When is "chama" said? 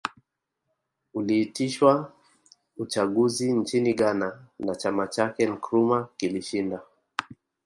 4.75-5.07